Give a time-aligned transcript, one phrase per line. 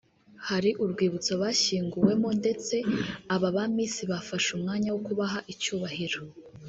[0.47, 2.75] hari urwibutso bashyinguwemo ndetse
[3.35, 6.21] aba ba miss bafashe umwanya wo kubaha icyubahiro